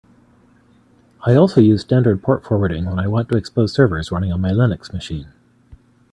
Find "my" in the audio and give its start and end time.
4.41-4.49